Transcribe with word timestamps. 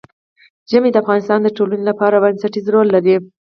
ژمی 0.69 0.89
د 0.91 0.97
افغانستان 1.03 1.39
د 1.43 1.47
ټولنې 1.57 1.83
لپاره 1.89 2.21
بنسټيز 2.23 2.65
رول 2.73 2.87
لري. 2.95 3.15